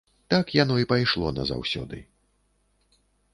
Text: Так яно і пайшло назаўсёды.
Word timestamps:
Так 0.33 0.45
яно 0.63 0.75
і 0.83 0.87
пайшло 0.91 1.27
назаўсёды. 1.41 2.01